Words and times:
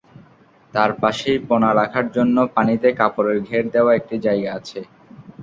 তার 0.73 0.91
পাশেই 1.01 1.39
পোনা 1.47 1.69
রাখার 1.73 2.05
জন্য 2.15 2.37
পানিতে 2.55 2.89
কাপড়ের 2.99 3.37
ঘের 3.47 3.65
দেওয়া 3.73 3.91
একটি 3.99 4.15
জায়গা 4.25 4.49
আছে। 4.57 4.79